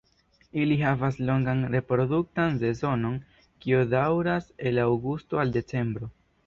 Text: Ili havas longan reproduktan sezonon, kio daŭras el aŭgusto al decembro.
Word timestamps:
Ili 0.61 0.77
havas 0.83 1.19
longan 1.29 1.61
reproduktan 1.75 2.57
sezonon, 2.65 3.21
kio 3.67 3.87
daŭras 3.95 4.53
el 4.71 4.85
aŭgusto 4.89 5.45
al 5.45 5.57
decembro. 5.63 6.15